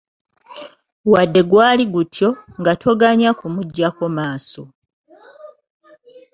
Wadde 1.11 1.41
gwali 1.49 1.83
gutyo, 1.93 2.29
nga 2.59 2.73
toganya 2.81 3.29
kumuggyako 3.39 4.05
maaso. 4.17 4.63